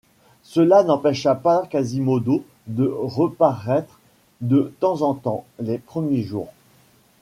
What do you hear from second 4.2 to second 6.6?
de temps en temps les premiers jours.